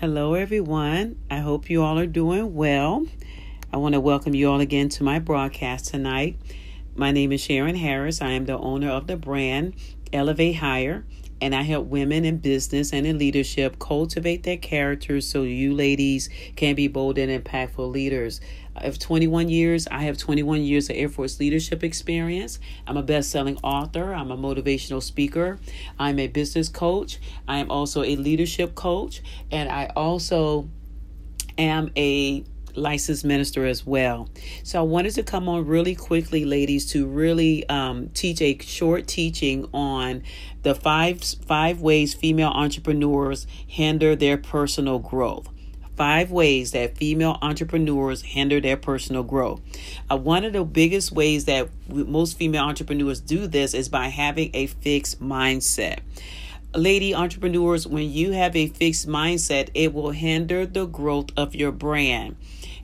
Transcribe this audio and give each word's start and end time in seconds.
Hello, 0.00 0.32
everyone. 0.32 1.16
I 1.30 1.40
hope 1.40 1.68
you 1.68 1.82
all 1.82 1.98
are 1.98 2.06
doing 2.06 2.54
well. 2.54 3.04
I 3.70 3.76
want 3.76 3.92
to 3.92 4.00
welcome 4.00 4.34
you 4.34 4.50
all 4.50 4.58
again 4.58 4.88
to 4.88 5.02
my 5.02 5.18
broadcast 5.18 5.88
tonight. 5.88 6.38
My 6.94 7.10
name 7.10 7.32
is 7.32 7.42
Sharon 7.42 7.74
Harris. 7.74 8.22
I 8.22 8.30
am 8.30 8.46
the 8.46 8.56
owner 8.56 8.88
of 8.88 9.08
the 9.08 9.18
brand 9.18 9.74
Elevate 10.10 10.56
Higher, 10.56 11.04
and 11.40 11.54
I 11.54 11.62
help 11.62 11.86
women 11.86 12.24
in 12.24 12.38
business 12.38 12.92
and 12.92 13.06
in 13.06 13.18
leadership 13.18 13.78
cultivate 13.78 14.42
their 14.42 14.56
characters 14.56 15.26
so 15.26 15.42
you 15.42 15.74
ladies 15.74 16.28
can 16.56 16.74
be 16.74 16.88
bold 16.88 17.18
and 17.18 17.44
impactful 17.44 17.90
leaders. 17.90 18.40
I 18.76 18.84
have 18.84 18.98
21 18.98 19.48
years. 19.48 19.86
I 19.88 20.02
have 20.02 20.16
21 20.16 20.62
years 20.62 20.88
of 20.88 20.96
Air 20.96 21.08
Force 21.08 21.40
leadership 21.40 21.82
experience. 21.82 22.58
I'm 22.86 22.96
a 22.96 23.02
best 23.02 23.30
selling 23.30 23.58
author. 23.58 24.14
I'm 24.14 24.30
a 24.30 24.36
motivational 24.36 25.02
speaker. 25.02 25.58
I'm 25.98 26.18
a 26.18 26.28
business 26.28 26.68
coach. 26.68 27.18
I 27.48 27.58
am 27.58 27.70
also 27.70 28.02
a 28.02 28.16
leadership 28.16 28.74
coach. 28.74 29.22
And 29.50 29.68
I 29.68 29.90
also 29.96 30.68
am 31.58 31.90
a 31.96 32.44
licensed 32.76 33.24
minister 33.24 33.66
as 33.66 33.86
well. 33.86 34.28
So 34.62 34.78
I 34.78 34.82
wanted 34.82 35.14
to 35.14 35.22
come 35.22 35.48
on 35.48 35.66
really 35.66 35.94
quickly, 35.94 36.44
ladies, 36.44 36.90
to 36.92 37.06
really 37.06 37.68
um, 37.68 38.08
teach 38.10 38.40
a 38.40 38.58
short 38.58 39.06
teaching 39.06 39.68
on 39.72 40.22
the 40.62 40.74
five 40.74 41.22
five 41.46 41.80
ways 41.80 42.14
female 42.14 42.50
entrepreneurs 42.50 43.46
hinder 43.66 44.16
their 44.16 44.36
personal 44.36 44.98
growth. 44.98 45.48
Five 45.96 46.30
ways 46.30 46.70
that 46.70 46.96
female 46.96 47.36
entrepreneurs 47.42 48.22
hinder 48.22 48.58
their 48.58 48.78
personal 48.78 49.22
growth. 49.22 49.60
Uh, 50.10 50.16
one 50.16 50.44
of 50.44 50.54
the 50.54 50.64
biggest 50.64 51.12
ways 51.12 51.44
that 51.44 51.68
most 51.88 52.38
female 52.38 52.64
entrepreneurs 52.64 53.20
do 53.20 53.46
this 53.46 53.74
is 53.74 53.90
by 53.90 54.08
having 54.08 54.50
a 54.54 54.66
fixed 54.66 55.20
mindset 55.22 55.98
lady 56.74 57.14
entrepreneurs, 57.14 57.86
when 57.86 58.10
you 58.10 58.32
have 58.32 58.54
a 58.54 58.68
fixed 58.68 59.08
mindset, 59.08 59.70
it 59.74 59.92
will 59.92 60.10
hinder 60.10 60.66
the 60.66 60.86
growth 60.86 61.30
of 61.36 61.54
your 61.54 61.72
brand 61.72 62.36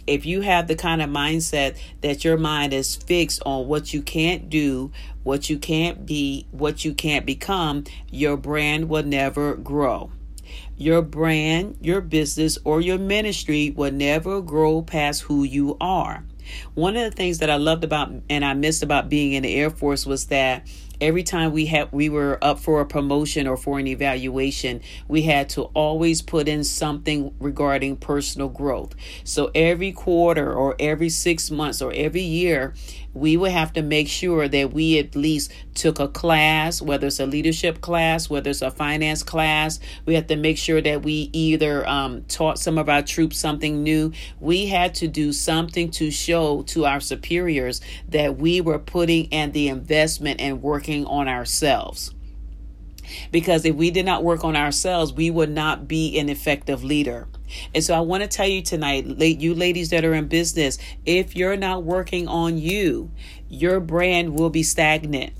if 0.06 0.24
you 0.24 0.40
have 0.42 0.68
the 0.68 0.76
kind 0.76 1.02
of 1.02 1.10
mindset 1.10 1.76
that 2.00 2.24
your 2.24 2.36
mind 2.36 2.72
is 2.72 2.96
fixed 2.96 3.42
on 3.44 3.66
what 3.66 3.92
you 3.92 4.02
can't 4.02 4.48
do, 4.48 4.92
what 5.22 5.50
you 5.50 5.58
can't 5.58 6.06
be, 6.06 6.46
what 6.50 6.84
you 6.84 6.94
can't 6.94 7.26
become, 7.26 7.84
your 8.10 8.36
brand 8.36 8.88
will 8.88 9.02
never 9.02 9.56
grow. 9.56 10.10
Your 10.76 11.02
brand, 11.02 11.78
your 11.80 12.00
business, 12.00 12.58
or 12.64 12.80
your 12.80 12.98
ministry 12.98 13.70
will 13.70 13.92
never 13.92 14.40
grow 14.40 14.82
past 14.82 15.22
who 15.22 15.42
you 15.42 15.76
are. 15.80 16.24
One 16.74 16.96
of 16.96 17.02
the 17.02 17.16
things 17.16 17.38
that 17.38 17.50
I 17.50 17.56
loved 17.56 17.82
about 17.82 18.12
and 18.30 18.44
I 18.44 18.54
missed 18.54 18.82
about 18.82 19.08
being 19.08 19.32
in 19.32 19.42
the 19.42 19.54
Air 19.54 19.70
Force 19.70 20.06
was 20.06 20.26
that 20.26 20.66
every 21.00 21.22
time 21.22 21.52
we 21.52 21.66
had 21.66 21.90
we 21.92 22.08
were 22.08 22.38
up 22.42 22.58
for 22.58 22.80
a 22.80 22.86
promotion 22.86 23.46
or 23.46 23.56
for 23.56 23.78
an 23.78 23.86
evaluation 23.86 24.80
we 25.08 25.22
had 25.22 25.48
to 25.48 25.62
always 25.74 26.22
put 26.22 26.48
in 26.48 26.64
something 26.64 27.34
regarding 27.40 27.96
personal 27.96 28.48
growth 28.48 28.94
so 29.24 29.50
every 29.54 29.92
quarter 29.92 30.52
or 30.52 30.74
every 30.78 31.08
6 31.08 31.50
months 31.50 31.82
or 31.82 31.92
every 31.94 32.22
year 32.22 32.74
we 33.16 33.34
would 33.38 33.50
have 33.50 33.72
to 33.72 33.82
make 33.82 34.08
sure 34.08 34.46
that 34.46 34.74
we 34.74 34.98
at 34.98 35.16
least 35.16 35.50
took 35.74 35.98
a 35.98 36.06
class, 36.06 36.82
whether 36.82 37.06
it's 37.06 37.18
a 37.18 37.24
leadership 37.24 37.80
class, 37.80 38.28
whether 38.28 38.50
it's 38.50 38.60
a 38.60 38.70
finance 38.70 39.22
class. 39.22 39.80
We 40.04 40.14
have 40.14 40.26
to 40.26 40.36
make 40.36 40.58
sure 40.58 40.82
that 40.82 41.02
we 41.02 41.30
either 41.32 41.88
um, 41.88 42.24
taught 42.24 42.58
some 42.58 42.76
of 42.76 42.90
our 42.90 43.02
troops 43.02 43.38
something 43.38 43.82
new. 43.82 44.12
We 44.38 44.66
had 44.66 44.94
to 44.96 45.08
do 45.08 45.32
something 45.32 45.90
to 45.92 46.10
show 46.10 46.62
to 46.64 46.84
our 46.84 47.00
superiors 47.00 47.80
that 48.08 48.36
we 48.36 48.60
were 48.60 48.78
putting 48.78 49.24
in 49.26 49.52
the 49.52 49.68
investment 49.68 50.38
and 50.40 50.60
working 50.86 51.04
on 51.06 51.28
ourselves. 51.28 52.14
Because 53.30 53.64
if 53.64 53.74
we 53.76 53.90
did 53.90 54.04
not 54.04 54.24
work 54.24 54.44
on 54.44 54.56
ourselves, 54.56 55.12
we 55.12 55.30
would 55.30 55.50
not 55.50 55.86
be 55.86 56.18
an 56.18 56.28
effective 56.28 56.82
leader. 56.82 57.28
And 57.74 57.82
so 57.82 57.94
I 57.94 58.00
want 58.00 58.22
to 58.22 58.28
tell 58.28 58.48
you 58.48 58.62
tonight, 58.62 59.06
late 59.06 59.40
you 59.40 59.54
ladies 59.54 59.90
that 59.90 60.04
are 60.04 60.14
in 60.14 60.26
business, 60.26 60.78
if 61.04 61.36
you're 61.36 61.56
not 61.56 61.84
working 61.84 62.26
on 62.26 62.58
you, 62.58 63.10
your 63.48 63.78
brand 63.78 64.34
will 64.34 64.50
be 64.50 64.64
stagnant 64.64 65.32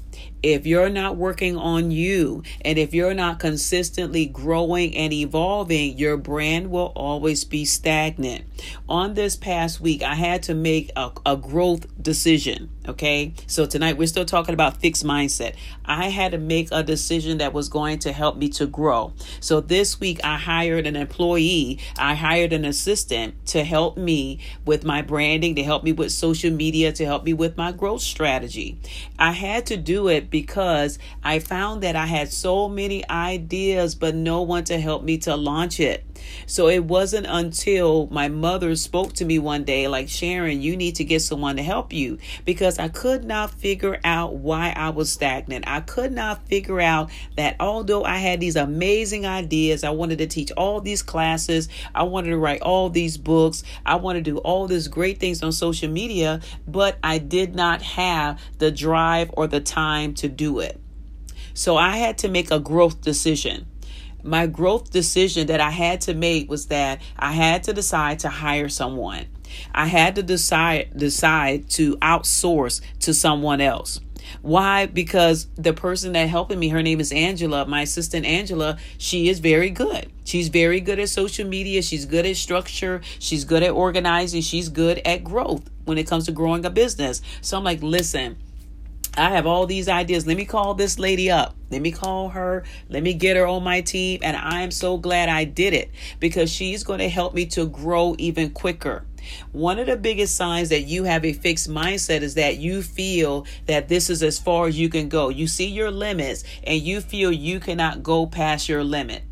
if 0.47 0.65
you're 0.65 0.89
not 0.89 1.17
working 1.17 1.57
on 1.57 1.91
you 1.91 2.41
and 2.61 2.79
if 2.79 2.95
you're 2.95 3.15
not 3.15 3.41
consistently 3.41 4.27
growing 4.27 4.97
and 4.97 5.13
evolving, 5.13 5.99
your 5.99 6.17
brand 6.17 6.71
will 6.71 6.93
always 6.95 7.43
be 7.43 7.65
stagnant. 7.65 8.45
On 8.89 9.15
this 9.15 9.35
past 9.35 9.81
week, 9.81 10.05
I 10.05 10.15
had 10.15 10.45
to 10.45 10.55
make 10.55 10.93
a, 10.95 11.11
a 11.27 11.37
growth 11.37 11.87
decision. 12.01 12.71
Okay. 12.89 13.35
So 13.49 13.67
tonight 13.67 13.99
we're 13.99 14.07
still 14.07 14.25
talking 14.25 14.55
about 14.55 14.77
fixed 14.77 15.05
mindset. 15.05 15.57
I 15.85 16.11
had 16.11 16.31
to 16.31 16.39
make 16.39 16.69
a 16.71 16.85
decision 16.85 17.39
that 17.39 17.53
was 17.53 17.69
going 17.69 17.99
to 18.01 18.13
help 18.13 18.37
me 18.37 18.49
to 18.51 18.67
grow. 18.67 19.13
So 19.41 19.61
this 19.61 19.99
week 19.99 20.21
I 20.23 20.37
hired 20.37 20.87
an 20.87 20.95
employee, 20.95 21.81
I 21.99 22.15
hired 22.15 22.53
an 22.53 22.65
assistant 22.65 23.47
to 23.47 23.65
help 23.65 23.97
me 23.97 24.39
with 24.65 24.85
my 24.85 25.03
branding, 25.03 25.57
to 25.57 25.65
help 25.65 25.83
me 25.83 25.91
with 25.91 26.13
social 26.13 26.53
media, 26.53 26.93
to 26.93 27.05
help 27.05 27.25
me 27.25 27.33
with 27.33 27.57
my 27.57 27.73
growth 27.73 28.03
strategy. 28.03 28.79
I 29.19 29.33
had 29.33 29.67
to 29.67 29.77
do 29.77 30.07
it 30.07 30.31
because 30.37 30.99
I 31.25 31.39
found 31.39 31.83
that 31.83 31.97
I 31.97 32.05
had 32.05 32.31
so 32.31 32.69
many 32.69 33.09
ideas, 33.09 33.95
but 33.95 34.15
no 34.15 34.43
one 34.43 34.65
to 34.65 34.79
help 34.79 35.03
me 35.03 35.17
to 35.19 35.35
launch 35.35 35.81
it. 35.81 36.05
So 36.47 36.69
it 36.69 36.85
wasn't 36.85 37.27
until 37.27 38.07
my 38.11 38.29
mother 38.29 38.75
spoke 38.77 39.15
to 39.15 39.25
me 39.25 39.39
one 39.39 39.65
day, 39.65 39.89
like, 39.89 40.09
Sharon, 40.09 40.61
you 40.61 40.77
need 40.77 40.97
to 40.97 41.05
get 41.05 41.23
someone 41.23 41.57
to 41.57 41.63
help 41.63 41.93
you 41.93 42.19
because 42.45 42.79
I 42.79 42.89
could 42.89 43.25
not 43.25 43.51
figure 43.51 43.99
out 44.05 44.35
why 44.35 44.75
I 44.77 44.91
was 44.91 45.11
stagnant. 45.11 45.65
I 45.67 45.81
could 45.81 46.13
not 46.13 46.47
figure 46.49 46.81
out 46.81 47.11
that 47.37 47.57
although 47.59 48.05
I 48.05 48.19
had 48.19 48.41
these 48.41 48.57
amazing 48.57 49.25
ideas, 49.25 49.85
I 49.85 49.91
wanted 49.91 50.19
to 50.19 50.27
teach 50.27 50.53
all 50.53 50.81
these 50.81 51.03
classes, 51.03 51.69
I 51.95 52.03
wanted 52.03 52.31
to 52.31 52.39
write 52.39 52.61
all 52.61 52.91
these 52.91 53.17
books, 53.17 53.63
I 53.85 53.97
wanted 53.97 54.25
to 54.27 54.33
do 54.33 54.39
all 54.39 54.67
these 54.67 54.89
great 54.89 55.19
things 55.19 55.43
on 55.43 55.53
social 55.53 55.89
media, 55.89 56.41
but 56.67 56.99
I 57.03 57.19
did 57.19 57.55
not 57.55 57.83
have 57.83 58.41
the 58.59 58.71
drive 58.71 59.31
or 59.35 59.47
the 59.47 59.61
time 59.61 60.15
to 60.17 60.29
do 60.29 60.61
it. 60.61 60.81
So 61.55 61.77
I 61.77 61.97
had 61.97 62.19
to 62.19 62.29
make 62.29 62.51
a 62.51 62.59
growth 62.59 63.01
decision 63.01 63.67
my 64.27 64.47
growth 64.47 64.91
decision 64.91 65.47
that 65.47 65.61
I 65.61 65.71
had 65.71 66.01
to 66.03 66.15
make 66.15 66.51
was 66.51 66.67
that 66.67 67.01
I 67.17 67.33
had 67.33 67.63
to 67.65 67.73
decide 67.73 68.19
to 68.21 68.29
hire 68.29 68.69
someone. 68.69 69.27
I 69.73 69.87
had 69.87 70.17
to 70.17 70.23
decide 70.23 70.97
decide 70.97 71.71
to 71.71 71.97
outsource 71.99 72.81
to 73.01 73.15
someone 73.15 73.61
else. 73.61 74.01
Why? 74.43 74.87
Because 74.87 75.47
the 75.55 75.73
person 75.73 76.13
that 76.13 76.29
helping 76.29 76.59
me, 76.59 76.69
her 76.71 76.83
name 76.83 76.99
is 76.99 77.13
Angela, 77.13 77.65
my 77.67 77.83
assistant 77.83 78.27
Angela, 78.27 78.77
she 78.99 79.29
is 79.29 79.39
very 79.39 79.71
good. 79.71 80.11
She's 80.25 80.49
very 80.49 80.81
good 80.81 80.99
at 80.99 81.09
social 81.09 81.47
media. 81.47 81.81
She's 81.81 82.05
good 82.05 82.27
at 82.27 82.37
structure. 82.37 83.03
She's 83.21 83.45
good 83.45 83.63
at 83.63 83.71
organizing. 83.71 84.43
She's 84.43 84.69
good 84.69 85.01
at 85.05 85.23
growth 85.23 85.71
when 85.85 85.97
it 85.97 86.09
comes 86.09 86.27
to 86.27 86.33
growing 86.33 86.65
a 86.65 86.71
business. 86.71 87.23
So 87.41 87.57
I'm 87.57 87.63
like, 87.63 87.83
listen, 87.83 88.37
I 89.17 89.31
have 89.31 89.47
all 89.47 89.67
these 89.67 89.89
ideas. 89.89 90.27
Let 90.27 90.37
me 90.37 90.45
call 90.45 90.75
this 90.75 90.99
lady 90.99 91.31
up. 91.31 91.55
Let 91.71 91.81
me 91.81 91.91
call 91.91 92.29
her. 92.31 92.65
Let 92.91 93.03
me 93.03 93.15
get 93.15 93.37
her 93.37 93.47
on 93.47 93.63
my 93.65 93.81
team. 93.81 94.21
And 94.23 94.37
I'm 94.37 94.71
so 94.71 94.99
glad 94.99 95.29
I 95.29 95.45
did 95.45 95.73
it 95.73 95.91
because 96.21 96.51
she's 96.51 96.85
going 96.85 96.99
to 96.99 97.09
help 97.09 97.35
me 97.35 97.47
to 97.47 97.67
grow 97.67 98.15
even 98.19 98.51
quicker. 98.51 99.07
One 99.53 99.79
of 99.79 99.87
the 99.87 99.97
biggest 99.97 100.37
signs 100.37 100.69
that 100.69 100.83
you 100.83 101.05
have 101.05 101.25
a 101.25 101.33
fixed 101.33 101.69
mindset 101.69 102.21
is 102.21 102.35
that 102.35 102.59
you 102.59 102.83
feel 102.83 103.47
that 103.67 103.89
this 103.89 104.11
is 104.11 104.23
as 104.23 104.39
far 104.39 104.67
as 104.67 104.79
you 104.79 104.89
can 104.89 105.09
go. 105.09 105.31
You 105.31 105.47
see 105.47 105.67
your 105.67 105.91
limits 105.91 106.45
and 106.63 106.81
you 106.81 107.01
feel 107.01 107.33
you 107.33 107.59
cannot 107.59 108.03
go 108.03 108.27
past 108.27 108.69
your 108.69 108.85
limit. 108.85 109.23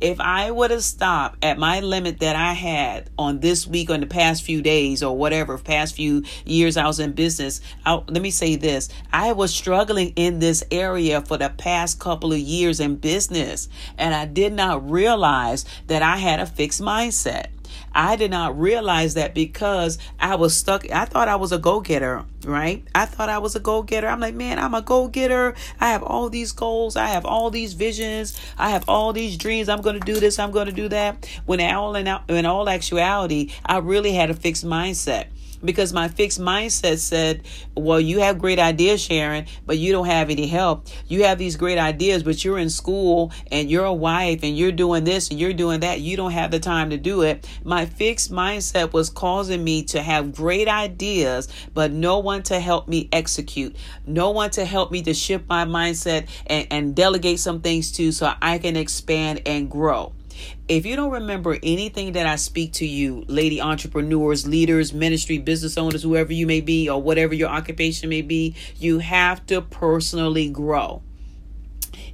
If 0.00 0.20
I 0.20 0.50
would 0.50 0.70
have 0.70 0.84
stopped 0.84 1.44
at 1.44 1.58
my 1.58 1.80
limit 1.80 2.20
that 2.20 2.36
I 2.36 2.52
had 2.52 3.10
on 3.18 3.40
this 3.40 3.66
week, 3.66 3.90
on 3.90 3.98
the 3.98 4.06
past 4.06 4.44
few 4.44 4.62
days, 4.62 5.02
or 5.02 5.16
whatever, 5.16 5.58
past 5.58 5.96
few 5.96 6.22
years 6.44 6.76
I 6.76 6.86
was 6.86 7.00
in 7.00 7.12
business, 7.12 7.60
I, 7.84 7.94
let 7.94 8.22
me 8.22 8.30
say 8.30 8.54
this 8.54 8.88
I 9.12 9.32
was 9.32 9.52
struggling 9.52 10.12
in 10.14 10.38
this 10.38 10.62
area 10.70 11.20
for 11.22 11.36
the 11.36 11.48
past 11.50 11.98
couple 11.98 12.32
of 12.32 12.38
years 12.38 12.78
in 12.78 12.96
business, 12.96 13.68
and 13.96 14.14
I 14.14 14.26
did 14.26 14.52
not 14.52 14.88
realize 14.88 15.64
that 15.88 16.02
I 16.02 16.18
had 16.18 16.38
a 16.38 16.46
fixed 16.46 16.80
mindset. 16.80 17.46
I 17.92 18.14
did 18.14 18.30
not 18.30 18.58
realize 18.58 19.14
that 19.14 19.34
because 19.34 19.98
I 20.20 20.36
was 20.36 20.56
stuck. 20.56 20.88
I 20.90 21.04
thought 21.06 21.28
I 21.28 21.36
was 21.36 21.52
a 21.52 21.58
go 21.58 21.80
getter, 21.80 22.24
right? 22.48 22.84
I 22.94 23.06
thought 23.06 23.28
I 23.28 23.38
was 23.38 23.54
a 23.54 23.60
go 23.60 23.82
getter. 23.82 24.08
I'm 24.08 24.20
like, 24.20 24.34
man, 24.34 24.58
I'm 24.58 24.74
a 24.74 24.82
go 24.82 25.08
getter. 25.08 25.54
I 25.80 25.90
have 25.90 26.02
all 26.02 26.28
these 26.28 26.52
goals. 26.52 26.96
I 26.96 27.08
have 27.08 27.24
all 27.24 27.50
these 27.50 27.74
visions. 27.74 28.40
I 28.58 28.70
have 28.70 28.84
all 28.88 29.12
these 29.12 29.36
dreams. 29.36 29.68
I'm 29.68 29.82
going 29.82 29.98
to 29.98 30.04
do 30.04 30.18
this. 30.18 30.38
I'm 30.38 30.50
going 30.50 30.66
to 30.66 30.72
do 30.72 30.88
that. 30.88 31.28
When 31.46 31.60
all 31.60 31.94
in, 31.94 32.08
in 32.28 32.46
all 32.46 32.68
actuality, 32.68 33.52
I 33.64 33.78
really 33.78 34.12
had 34.12 34.30
a 34.30 34.34
fixed 34.34 34.64
mindset 34.64 35.26
because 35.64 35.92
my 35.92 36.08
fixed 36.08 36.40
mindset 36.40 36.98
said, 36.98 37.42
well, 37.76 38.00
you 38.00 38.20
have 38.20 38.38
great 38.38 38.58
ideas, 38.58 39.00
Sharon, 39.00 39.46
but 39.66 39.78
you 39.78 39.92
don't 39.92 40.06
have 40.06 40.30
any 40.30 40.46
help. 40.46 40.86
You 41.06 41.24
have 41.24 41.38
these 41.38 41.56
great 41.56 41.78
ideas, 41.78 42.22
but 42.22 42.44
you're 42.44 42.58
in 42.58 42.70
school 42.70 43.32
and 43.50 43.70
you're 43.70 43.84
a 43.84 43.92
wife 43.92 44.40
and 44.42 44.56
you're 44.56 44.72
doing 44.72 45.04
this 45.04 45.30
and 45.30 45.38
you're 45.38 45.52
doing 45.52 45.80
that. 45.80 46.00
You 46.00 46.16
don't 46.16 46.32
have 46.32 46.50
the 46.50 46.60
time 46.60 46.90
to 46.90 46.96
do 46.96 47.22
it. 47.22 47.48
My 47.64 47.86
fixed 47.86 48.30
mindset 48.30 48.92
was 48.92 49.10
causing 49.10 49.62
me 49.64 49.82
to 49.84 50.02
have 50.02 50.34
great 50.34 50.68
ideas, 50.68 51.48
but 51.74 51.92
no 51.92 52.18
one 52.18 52.42
to 52.44 52.60
help 52.60 52.88
me 52.88 53.08
execute, 53.12 53.76
no 54.06 54.30
one 54.30 54.50
to 54.50 54.64
help 54.64 54.90
me 54.90 55.02
to 55.02 55.14
shift 55.14 55.48
my 55.48 55.64
mindset 55.64 56.28
and, 56.46 56.66
and 56.70 56.94
delegate 56.94 57.40
some 57.40 57.60
things 57.60 57.92
to 57.92 58.12
so 58.12 58.32
I 58.40 58.58
can 58.58 58.76
expand 58.76 59.42
and 59.46 59.70
grow. 59.70 60.12
If 60.68 60.86
you 60.86 60.96
don't 60.96 61.10
remember 61.10 61.56
anything 61.62 62.12
that 62.12 62.26
I 62.26 62.36
speak 62.36 62.74
to 62.74 62.86
you, 62.86 63.24
lady 63.26 63.60
entrepreneurs, 63.60 64.46
leaders, 64.46 64.92
ministry, 64.92 65.38
business 65.38 65.78
owners, 65.78 66.02
whoever 66.02 66.32
you 66.32 66.46
may 66.46 66.60
be, 66.60 66.88
or 66.88 67.00
whatever 67.00 67.34
your 67.34 67.48
occupation 67.48 68.08
may 68.08 68.22
be, 68.22 68.54
you 68.76 68.98
have 68.98 69.44
to 69.46 69.62
personally 69.62 70.48
grow. 70.48 71.02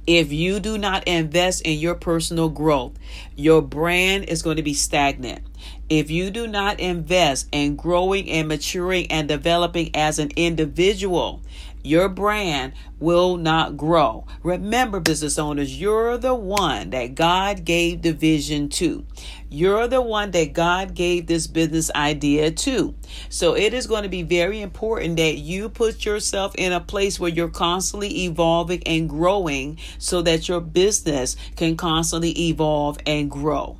If 0.07 0.31
you 0.31 0.59
do 0.59 0.77
not 0.77 1.07
invest 1.07 1.63
in 1.63 1.79
your 1.79 1.95
personal 1.95 2.49
growth, 2.49 2.93
your 3.35 3.61
brand 3.61 4.25
is 4.25 4.43
going 4.43 4.57
to 4.57 4.63
be 4.63 4.75
stagnant. 4.75 5.43
If 5.89 6.11
you 6.11 6.29
do 6.29 6.45
not 6.45 6.79
invest 6.79 7.49
in 7.51 7.75
growing 7.75 8.29
and 8.29 8.47
maturing 8.47 9.11
and 9.11 9.27
developing 9.27 9.95
as 9.95 10.19
an 10.19 10.31
individual, 10.35 11.41
your 11.85 12.09
brand 12.09 12.73
will 12.99 13.37
not 13.37 13.77
grow. 13.77 14.25
Remember, 14.43 14.99
business 14.99 15.37
owners, 15.37 15.79
you're 15.79 16.17
the 16.17 16.35
one 16.35 16.89
that 16.89 17.15
God 17.15 17.65
gave 17.65 18.01
the 18.01 18.13
vision 18.13 18.69
to. 18.69 19.05
You're 19.49 19.87
the 19.87 20.01
one 20.01 20.31
that 20.31 20.53
God 20.53 20.95
gave 20.95 21.27
this 21.27 21.47
business 21.47 21.91
idea 21.95 22.51
to. 22.51 22.95
So 23.29 23.55
it 23.55 23.73
is 23.73 23.87
going 23.87 24.03
to 24.03 24.09
be 24.09 24.23
very 24.23 24.61
important 24.61 25.17
that 25.17 25.37
you 25.37 25.69
put 25.69 26.03
yourself 26.03 26.55
in 26.55 26.73
a 26.73 26.79
place 26.79 27.19
where 27.19 27.29
you're 27.29 27.49
constantly 27.49 28.25
evolving 28.25 28.83
and 28.85 29.09
growing 29.09 29.77
so 29.97 30.21
that 30.23 30.49
your 30.49 30.61
business 30.61 31.35
can 31.55 31.77
constantly 31.77 32.31
evolve 32.49 32.97
and 33.05 33.29
grow. 33.29 33.77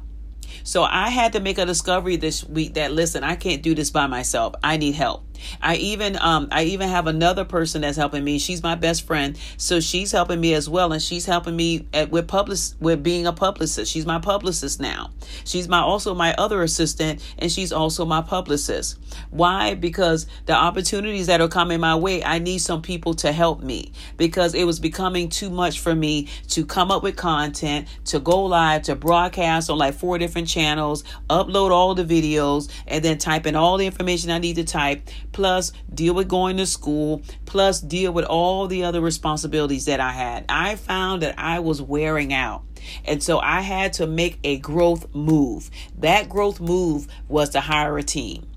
So 0.63 0.83
I 0.83 1.09
had 1.09 1.33
to 1.33 1.39
make 1.39 1.57
a 1.57 1.65
discovery 1.65 2.15
this 2.15 2.43
week 2.43 2.75
that 2.75 2.91
listen, 2.91 3.23
I 3.23 3.35
can't 3.35 3.61
do 3.61 3.75
this 3.75 3.91
by 3.91 4.07
myself. 4.07 4.55
I 4.63 4.77
need 4.77 4.95
help. 4.95 5.23
I 5.61 5.75
even 5.75 6.17
um 6.21 6.47
I 6.51 6.63
even 6.63 6.89
have 6.89 7.07
another 7.07 7.45
person 7.45 7.81
that's 7.81 7.97
helping 7.97 8.23
me. 8.23 8.39
She's 8.39 8.63
my 8.63 8.75
best 8.75 9.05
friend, 9.05 9.37
so 9.57 9.79
she's 9.79 10.11
helping 10.11 10.39
me 10.39 10.53
as 10.53 10.69
well, 10.69 10.93
and 10.93 11.01
she's 11.01 11.25
helping 11.25 11.55
me 11.55 11.87
at, 11.93 12.11
with 12.11 12.27
public 12.27 12.59
with 12.79 13.03
being 13.03 13.27
a 13.27 13.33
publicist. 13.33 13.91
She's 13.91 14.05
my 14.05 14.19
publicist 14.19 14.79
now. 14.79 15.11
She's 15.43 15.67
my 15.67 15.79
also 15.79 16.13
my 16.13 16.33
other 16.35 16.61
assistant, 16.61 17.21
and 17.37 17.51
she's 17.51 17.71
also 17.71 18.05
my 18.05 18.21
publicist. 18.21 18.97
Why? 19.29 19.75
Because 19.75 20.27
the 20.45 20.53
opportunities 20.53 21.27
that 21.27 21.41
are 21.41 21.47
coming 21.47 21.79
my 21.79 21.95
way, 21.95 22.23
I 22.23 22.39
need 22.39 22.59
some 22.59 22.81
people 22.81 23.13
to 23.15 23.31
help 23.31 23.61
me 23.61 23.91
because 24.17 24.53
it 24.53 24.65
was 24.65 24.79
becoming 24.79 25.29
too 25.29 25.49
much 25.49 25.79
for 25.79 25.95
me 25.95 26.27
to 26.49 26.65
come 26.65 26.91
up 26.91 27.03
with 27.03 27.15
content, 27.15 27.87
to 28.05 28.19
go 28.19 28.43
live, 28.43 28.83
to 28.83 28.95
broadcast 28.95 29.69
on 29.69 29.77
like 29.77 29.95
four 29.95 30.17
different 30.17 30.47
channels, 30.47 31.03
upload 31.29 31.71
all 31.71 31.95
the 31.95 32.03
videos, 32.03 32.69
and 32.87 33.03
then 33.03 33.17
type 33.17 33.45
in 33.45 33.55
all 33.55 33.77
the 33.77 33.85
information 33.85 34.31
I 34.31 34.39
need 34.39 34.55
to 34.55 34.63
type 34.63 35.07
plus 35.35 35.73
deal 35.93 36.13
with 36.13 36.29
going 36.29 36.55
to 36.55 36.65
school, 36.65 37.21
plus 37.45 37.81
deal 37.81 38.13
with 38.13 38.23
all 38.23 38.67
the 38.67 38.85
other 38.85 39.01
responsibilities 39.01 39.83
that 39.83 39.99
I 39.99 40.11
had. 40.11 40.45
I 40.47 40.77
found 40.77 41.23
that 41.23 41.35
I 41.37 41.59
was 41.59 41.81
wearing 41.81 42.33
out. 42.33 42.63
And 43.03 43.21
so 43.21 43.39
I 43.39 43.59
had 43.59 43.91
to 43.93 44.07
make 44.07 44.39
a 44.45 44.57
growth 44.59 45.13
move. 45.13 45.69
That 45.97 46.29
growth 46.29 46.61
move 46.61 47.07
was 47.27 47.49
to 47.49 47.59
hire 47.59 47.97
a 47.97 48.03
team. 48.03 48.49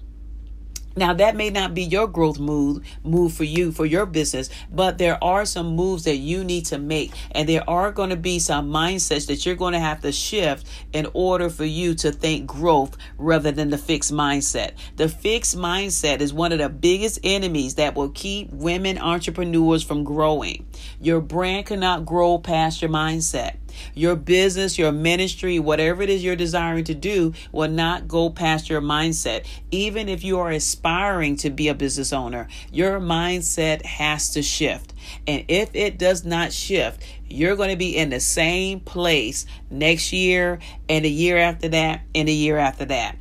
Now 0.98 1.14
that 1.14 1.36
may 1.36 1.50
not 1.50 1.74
be 1.74 1.84
your 1.84 2.08
growth 2.08 2.40
move 2.40 2.84
move 3.04 3.32
for 3.32 3.44
you 3.44 3.70
for 3.70 3.86
your 3.86 4.04
business, 4.04 4.50
but 4.70 4.98
there 4.98 5.22
are 5.22 5.44
some 5.44 5.76
moves 5.76 6.04
that 6.04 6.16
you 6.16 6.42
need 6.42 6.66
to 6.66 6.78
make 6.78 7.12
and 7.30 7.48
there 7.48 7.68
are 7.70 7.92
going 7.92 8.10
to 8.10 8.16
be 8.16 8.40
some 8.40 8.70
mindsets 8.70 9.28
that 9.28 9.46
you're 9.46 9.54
going 9.54 9.74
to 9.74 9.78
have 9.78 10.00
to 10.00 10.10
shift 10.10 10.66
in 10.92 11.06
order 11.14 11.48
for 11.50 11.64
you 11.64 11.94
to 11.94 12.10
think 12.10 12.46
growth 12.46 12.96
rather 13.16 13.52
than 13.52 13.70
the 13.70 13.78
fixed 13.78 14.12
mindset. 14.12 14.72
The 14.96 15.08
fixed 15.08 15.56
mindset 15.56 16.20
is 16.20 16.32
one 16.32 16.50
of 16.50 16.58
the 16.58 16.68
biggest 16.68 17.20
enemies 17.22 17.76
that 17.76 17.94
will 17.94 18.10
keep 18.10 18.50
women 18.50 18.98
entrepreneurs 18.98 19.84
from 19.84 20.02
growing. 20.02 20.66
Your 21.00 21.20
brand 21.20 21.66
cannot 21.66 22.06
grow 22.06 22.38
past 22.38 22.82
your 22.82 22.90
mindset. 22.90 23.56
Your 23.94 24.16
business, 24.16 24.78
your 24.78 24.92
ministry, 24.92 25.58
whatever 25.58 26.02
it 26.02 26.10
is 26.10 26.24
you're 26.24 26.36
desiring 26.36 26.84
to 26.84 26.94
do, 26.94 27.34
will 27.52 27.70
not 27.70 28.08
go 28.08 28.30
past 28.30 28.68
your 28.68 28.80
mindset. 28.80 29.46
Even 29.70 30.08
if 30.08 30.24
you 30.24 30.38
are 30.38 30.50
aspiring 30.50 31.36
to 31.36 31.50
be 31.50 31.68
a 31.68 31.74
business 31.74 32.12
owner, 32.12 32.48
your 32.72 33.00
mindset 33.00 33.84
has 33.84 34.30
to 34.30 34.42
shift. 34.42 34.94
And 35.26 35.44
if 35.48 35.74
it 35.74 35.98
does 35.98 36.24
not 36.24 36.52
shift, 36.52 37.02
you're 37.28 37.56
going 37.56 37.70
to 37.70 37.76
be 37.76 37.96
in 37.96 38.10
the 38.10 38.20
same 38.20 38.80
place 38.80 39.46
next 39.70 40.12
year 40.12 40.58
and 40.88 41.04
the 41.04 41.10
year 41.10 41.36
after 41.36 41.68
that 41.68 42.02
and 42.14 42.28
the 42.28 42.32
year 42.32 42.58
after 42.58 42.84
that. 42.86 43.16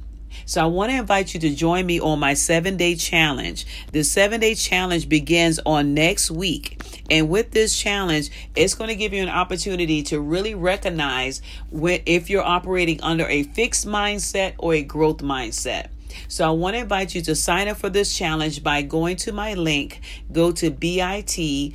So 0.45 0.61
I 0.61 0.65
want 0.65 0.91
to 0.91 0.97
invite 0.97 1.33
you 1.33 1.39
to 1.41 1.53
join 1.53 1.85
me 1.85 1.99
on 1.99 2.19
my 2.19 2.33
seven 2.33 2.77
day 2.77 2.95
challenge. 2.95 3.65
The 3.91 4.03
seven 4.03 4.39
day 4.39 4.55
challenge 4.55 5.09
begins 5.09 5.59
on 5.65 5.94
next 5.94 6.31
week. 6.31 6.81
And 7.09 7.30
with 7.30 7.51
this 7.51 7.77
challenge, 7.77 8.30
it's 8.56 8.74
going 8.75 8.89
to 8.89 8.95
give 8.95 9.13
you 9.13 9.24
an 9.24 9.30
opportunity 9.30 10.04
to 10.04 10.19
really 10.19 10.56
recognize 10.56 11.42
when, 11.69 12.01
if 12.06 12.30
you're 12.30 12.44
operating 12.44 13.01
under 13.01 13.25
a 13.27 13.44
fixed 13.44 13.88
mindset 13.88 14.54
or 14.57 14.74
a 14.74 14.83
growth 14.83 15.19
mindset. 15.19 15.88
So 16.27 16.48
I 16.48 16.51
want 16.51 16.75
to 16.75 16.81
invite 16.81 17.15
you 17.15 17.21
to 17.24 17.36
sign 17.36 17.68
up 17.68 17.77
for 17.77 17.89
this 17.89 18.15
challenge 18.18 18.63
by 18.63 18.81
going 18.81 19.18
to 19.18 19.31
my 19.31 19.54
link. 19.54 20.01
Go 20.31 20.51
to 20.54 20.71
bit.ly 20.71 21.74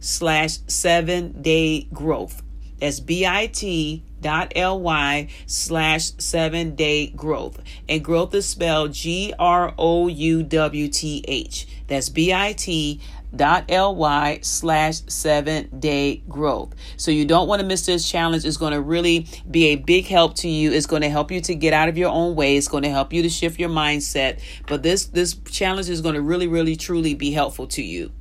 slash 0.00 0.58
seven 0.66 1.42
day 1.42 1.82
growth. 1.92 2.42
That's 2.78 3.00
bit.ly 3.00 4.08
slash 5.46 6.12
seven 6.18 6.74
day 6.74 7.06
growth. 7.08 7.62
And 7.88 8.04
growth 8.04 8.34
is 8.34 8.48
spelled 8.48 8.92
G 8.94 9.34
R 9.38 9.74
O 9.78 10.08
U 10.08 10.42
W 10.42 10.88
T 10.88 11.24
H. 11.28 11.66
That's 11.86 12.08
bit 12.08 12.56
dot 13.34 13.70
ly 13.70 14.40
slash 14.42 15.00
seven 15.06 15.68
day 15.78 16.22
growth. 16.28 16.74
So 16.96 17.10
you 17.10 17.24
don't 17.24 17.48
want 17.48 17.60
to 17.60 17.66
miss 17.66 17.86
this 17.86 18.08
challenge. 18.08 18.44
It's 18.44 18.56
going 18.56 18.72
to 18.72 18.80
really 18.80 19.26
be 19.50 19.66
a 19.66 19.76
big 19.76 20.06
help 20.06 20.34
to 20.36 20.48
you. 20.48 20.72
It's 20.72 20.86
going 20.86 21.02
to 21.02 21.10
help 21.10 21.30
you 21.30 21.40
to 21.42 21.54
get 21.54 21.72
out 21.72 21.88
of 21.88 21.96
your 21.96 22.10
own 22.10 22.34
way. 22.34 22.56
It's 22.56 22.68
going 22.68 22.82
to 22.84 22.90
help 22.90 23.12
you 23.12 23.22
to 23.22 23.28
shift 23.28 23.58
your 23.58 23.70
mindset. 23.70 24.40
But 24.66 24.82
this 24.82 25.06
this 25.06 25.34
challenge 25.50 25.88
is 25.88 26.00
going 26.00 26.14
to 26.14 26.22
really 26.22 26.46
really 26.46 26.76
truly 26.76 27.14
be 27.14 27.32
helpful 27.32 27.66
to 27.68 27.82
you. 27.82 28.12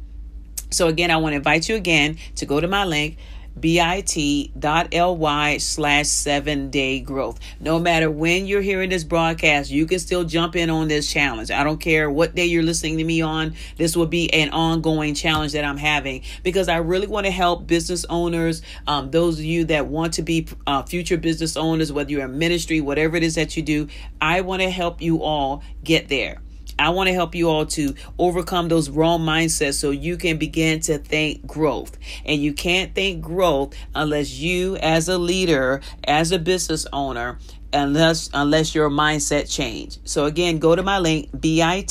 So 0.71 0.88
again 0.88 1.09
i 1.09 1.17
want 1.17 1.33
to 1.33 1.38
invite 1.38 1.67
you 1.67 1.75
again 1.75 2.17
to 2.35 2.45
go 2.45 2.59
to 2.59 2.67
my 2.67 2.85
link 2.85 3.17
bit.ly 3.59 5.57
slash 5.57 6.07
seven 6.07 6.69
day 6.69 6.99
growth. 6.99 7.39
No 7.59 7.79
matter 7.79 8.09
when 8.11 8.45
you're 8.45 8.61
hearing 8.61 8.89
this 8.89 9.03
broadcast, 9.03 9.71
you 9.71 9.85
can 9.85 9.99
still 9.99 10.23
jump 10.23 10.55
in 10.55 10.69
on 10.69 10.87
this 10.87 11.11
challenge. 11.11 11.51
I 11.51 11.63
don't 11.63 11.79
care 11.79 12.09
what 12.09 12.35
day 12.35 12.45
you're 12.45 12.63
listening 12.63 12.97
to 12.97 13.03
me 13.03 13.21
on. 13.21 13.55
This 13.77 13.95
will 13.95 14.07
be 14.07 14.33
an 14.33 14.49
ongoing 14.49 15.13
challenge 15.13 15.53
that 15.53 15.63
I'm 15.63 15.77
having 15.77 16.23
because 16.43 16.69
I 16.69 16.77
really 16.77 17.07
want 17.07 17.25
to 17.25 17.31
help 17.31 17.67
business 17.67 18.05
owners, 18.09 18.61
um, 18.87 19.11
those 19.11 19.39
of 19.39 19.45
you 19.45 19.65
that 19.65 19.87
want 19.87 20.13
to 20.13 20.21
be 20.21 20.47
uh, 20.67 20.83
future 20.83 21.17
business 21.17 21.55
owners, 21.57 21.91
whether 21.91 22.11
you're 22.11 22.25
in 22.25 22.37
ministry, 22.37 22.81
whatever 22.81 23.15
it 23.15 23.23
is 23.23 23.35
that 23.35 23.55
you 23.55 23.63
do, 23.63 23.87
I 24.19 24.41
want 24.41 24.61
to 24.61 24.69
help 24.69 25.01
you 25.01 25.23
all 25.23 25.63
get 25.83 26.07
there. 26.09 26.41
I 26.80 26.90
want 26.90 27.07
to 27.07 27.14
help 27.14 27.36
you 27.36 27.50
all 27.50 27.66
to 27.68 27.94
overcome 28.18 28.69
those 28.69 28.90
wrong 28.90 29.21
mindsets 29.21 29.76
so 29.76 29.92
you 29.92 30.18
can 30.18 30.38
begin 30.38 30.80
to 30.81 30.98
think 30.98 31.45
growth. 31.45 31.98
And 32.26 32.42
you 32.42 32.54
can't 32.54 32.95
think 32.95 33.21
growth 33.21 33.76
unless 33.94 34.31
you, 34.38 34.78
as 34.78 35.09
a 35.09 35.18
leader, 35.18 35.81
as 36.06 36.31
a 36.31 36.40
business 36.40 36.88
owner, 36.94 37.38
unless 37.74 38.30
unless 38.33 38.74
your 38.74 38.90
mindset 38.90 39.54
change. 39.54 40.00
So 40.06 40.26
again, 40.26 40.57
go 40.59 40.76
to 40.76 40.81
my 40.83 41.00
link 41.00 41.30
bit.ly 41.40 41.90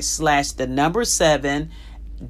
slash 0.00 0.52
the 0.52 0.66
number 0.66 1.04
seven 1.04 1.70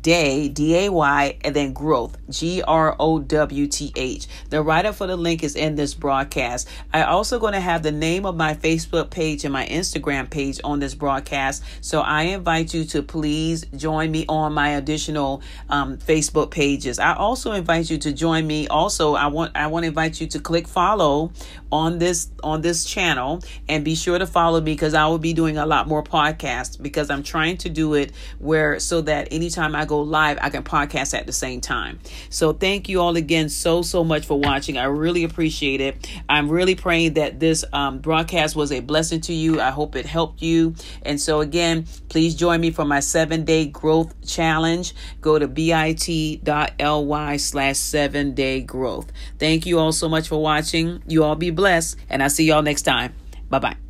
day, 0.01 0.49
D 0.49 0.77
A 0.77 0.89
Y, 0.89 1.37
and 1.43 1.55
then 1.55 1.73
growth, 1.73 2.17
G 2.29 2.63
R 2.63 2.97
O 2.99 3.19
W 3.19 3.67
T 3.67 3.93
H. 3.97 4.27
The 4.51 4.63
write 4.63 4.87
up 4.87 4.95
for 4.95 5.07
the 5.07 5.17
link 5.17 5.43
is 5.43 5.57
in 5.57 5.75
this 5.75 5.95
broadcast. 5.95 6.69
I 6.93 7.03
also 7.03 7.39
going 7.39 7.53
to 7.55 7.61
have 7.61 7.83
the 7.83 7.93
name 7.93 8.27
of 8.27 8.37
my 8.37 8.55
Facebook 8.55 9.11
page 9.11 9.45
and 9.45 9.53
my 9.53 9.67
Instagram 9.67 10.31
page 10.31 10.61
on 10.65 10.81
this 10.81 10.95
broadcast. 10.95 11.63
So 11.81 12.01
I 12.01 12.23
invite 12.23 12.73
you 12.73 12.85
to 12.87 13.03
please 13.03 13.65
join 13.77 14.11
me 14.11 14.25
on 14.29 14.53
my 14.53 14.71
additional 14.71 15.43
um, 15.69 15.99
Facebook 15.99 16.51
pages. 16.51 16.99
I 16.99 17.15
also 17.15 17.53
invite 17.53 17.91
you 17.91 17.99
to 17.99 18.13
join 18.13 18.47
me. 18.47 18.69
Also, 18.69 19.15
I 19.15 19.27
want 19.27 19.57
I 19.57 19.67
want 19.67 19.85
to 19.85 19.89
invite 19.89 20.21
you 20.21 20.27
to 20.29 20.41
click 20.41 20.69
follow 20.69 21.33
on 21.73 21.99
this 21.99 22.31
on 22.43 22.61
this 22.63 22.85
channel 22.85 23.43
and 23.69 23.85
be 23.85 23.95
sure 23.95 24.19
to 24.19 24.27
follow 24.27 24.61
me 24.61 24.73
because 24.73 24.95
I 24.95 25.07
will 25.07 25.19
be 25.19 25.33
doing 25.33 25.57
a 25.57 25.67
lot 25.67 25.87
more 25.89 26.03
podcasts 26.03 26.81
because 26.81 27.11
I'm 27.11 27.23
trying 27.23 27.57
to 27.59 27.69
do 27.69 27.95
it 27.95 28.13
where 28.39 28.79
so 28.79 29.01
that 29.03 29.29
anytime 29.31 29.75
I 29.81 29.85
go 29.87 30.01
live 30.01 30.39
I 30.41 30.51
can 30.51 30.63
podcast 30.63 31.19
at 31.19 31.27
the 31.27 31.33
same 31.33 31.61
time. 31.61 31.99
So 32.29 32.53
thank 32.53 32.89
you 32.89 33.01
all 33.01 33.17
again 33.17 33.49
so 33.49 33.83
so 33.83 34.05
much 34.05 34.27
for 34.27 34.39
watching. 34.39 34.77
I 34.79 34.85
really 34.85 35.25
appreciate 35.25 35.81
it. 35.81 36.07
I'm 36.29 36.49
really 36.49 36.75
praying 36.75 37.15
that 37.15 37.41
this 37.41 37.65
um, 37.73 37.99
broadcast 37.99 38.55
was 38.57 38.73
a 38.73 38.81
blessing 38.81 39.21
to 39.23 39.33
you. 39.33 39.61
I 39.61 39.71
hope 39.71 39.97
it 39.97 40.07
helped 40.07 40.43
you. 40.43 40.75
And 41.03 41.21
so 41.21 41.41
again, 41.41 41.87
please 42.09 42.35
join 42.35 42.61
me 42.61 42.71
for 42.71 42.85
my 42.85 43.01
seven 43.01 43.45
day 43.45 43.67
growth 43.67 44.15
challenge. 44.27 44.95
Go 45.21 45.39
to 45.39 45.49
bit.ly 45.49 47.37
slash 47.37 47.77
seven 47.77 48.35
day 48.35 48.61
growth. 48.61 49.11
Thank 49.39 49.67
you 49.67 49.79
all 49.79 49.93
so 49.93 50.09
much 50.09 50.29
for 50.29 50.41
watching. 50.43 51.03
You 51.07 51.25
all 51.25 51.37
be 51.37 51.51
blessed, 51.51 51.97
and 52.09 52.23
I'll 52.23 52.31
see 52.31 52.45
y'all 52.45 52.63
next 52.63 52.83
time. 52.83 53.15
Bye 53.49 53.59
bye. 53.59 53.90